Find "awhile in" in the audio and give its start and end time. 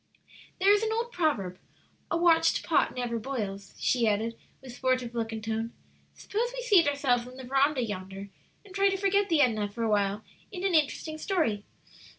9.83-10.63